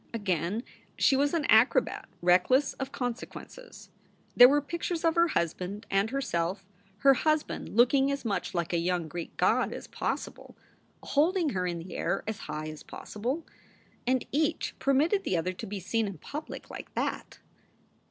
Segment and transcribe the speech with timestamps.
[0.15, 0.63] Again
[0.97, 3.91] she was an acrobat reckless of consequences.
[4.35, 6.65] There were pictures of her husband and herself,
[7.05, 10.57] her husband looking as much like a young Greek god as possible,
[11.03, 13.45] holding her in the air as high as possible.
[14.07, 17.37] And each permitted the other to be seen in public like that!